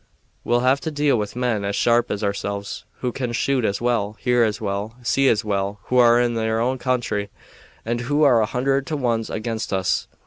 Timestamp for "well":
3.79-4.13, 4.59-4.95, 5.45-5.79